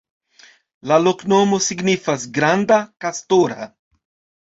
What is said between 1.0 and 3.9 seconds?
loknomo signifas: granda-kastora.